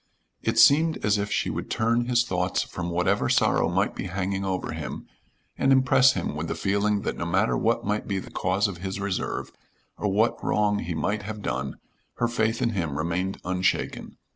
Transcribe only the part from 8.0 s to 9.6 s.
be the cause of his reserve,